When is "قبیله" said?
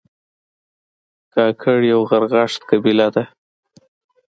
2.69-3.07